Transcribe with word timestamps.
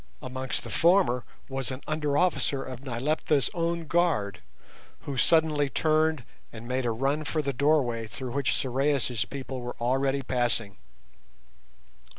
Amongst 0.19 0.63
the 0.63 0.71
former 0.71 1.25
was 1.47 1.69
an 1.69 1.81
under 1.85 2.17
officer 2.17 2.63
of 2.63 2.79
Nyleptha's 2.83 3.51
own 3.53 3.85
guard, 3.85 4.41
who 5.01 5.15
suddenly 5.15 5.69
turned 5.69 6.23
and 6.51 6.67
made 6.67 6.87
a 6.87 6.91
run 6.91 7.23
for 7.23 7.43
the 7.43 7.53
doorway 7.53 8.07
through 8.07 8.31
which 8.31 8.55
Sorais' 8.55 9.29
people 9.29 9.61
were 9.61 9.75
already 9.79 10.23
passing. 10.23 10.77